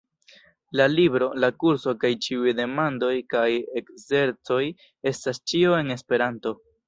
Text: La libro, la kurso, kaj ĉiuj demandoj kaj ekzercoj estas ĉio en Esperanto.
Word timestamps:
La 0.79 0.85
libro, 0.93 1.27
la 1.43 1.49
kurso, 1.63 1.93
kaj 2.03 2.11
ĉiuj 2.27 2.53
demandoj 2.61 3.11
kaj 3.35 3.45
ekzercoj 3.81 4.59
estas 5.13 5.43
ĉio 5.53 5.77
en 5.83 5.97
Esperanto. 5.97 6.57